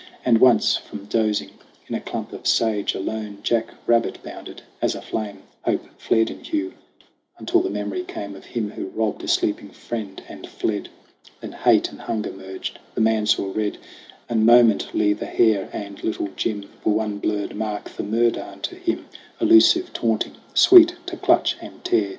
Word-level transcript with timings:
And 0.25 0.39
once, 0.41 0.77
from 0.77 1.05
dozing 1.05 1.51
in 1.85 1.93
a 1.93 2.01
clump 2.01 2.33
of 2.33 2.47
sage, 2.47 2.95
A 2.95 2.99
lone 2.99 3.37
jackrabbit 3.43 4.17
bounded. 4.23 4.63
As 4.81 4.95
a 4.95 5.01
flame 5.03 5.43
Hope 5.61 5.85
flared 5.99 6.31
in 6.31 6.43
Hugh, 6.43 6.73
until 7.37 7.61
the 7.61 7.69
memory 7.69 8.03
came 8.03 8.35
Of 8.35 8.45
him 8.45 8.71
who 8.71 8.87
robbed 8.87 9.23
a 9.23 9.27
sleeping 9.27 9.69
friend 9.69 10.19
and 10.27 10.47
fled. 10.47 10.89
Then 11.39 11.51
hate 11.51 11.91
and 11.91 12.01
hunger 12.01 12.31
merged; 12.31 12.79
the 12.95 13.01
man 13.01 13.27
saw 13.27 13.51
red, 13.53 13.77
And 14.27 14.43
momently 14.43 15.13
the 15.13 15.27
hare 15.27 15.69
and 15.71 16.03
Little 16.03 16.29
Jim 16.35 16.67
Were 16.83 16.93
one 16.93 17.19
blurred 17.19 17.55
mark 17.55 17.87
for 17.87 18.01
murder 18.01 18.41
unto 18.41 18.75
him 18.75 19.05
Elusive, 19.39 19.93
taunting, 19.93 20.33
sweet 20.55 20.95
to 21.05 21.15
clutch 21.15 21.57
and 21.61 21.83
tear. 21.85 22.09